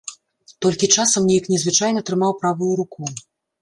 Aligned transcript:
Толькі 0.65 0.89
часам 0.95 1.29
неяк 1.33 1.45
нязвычна 1.53 2.07
трымаў 2.11 2.31
правую 2.43 2.73
руку. 2.85 3.09